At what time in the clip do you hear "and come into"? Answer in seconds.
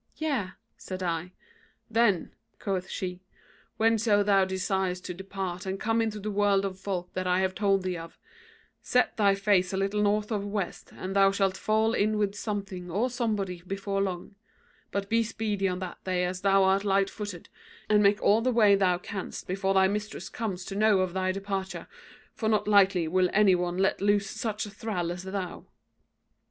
5.67-6.19